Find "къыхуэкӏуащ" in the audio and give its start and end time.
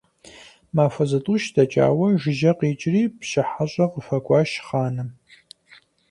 3.91-4.49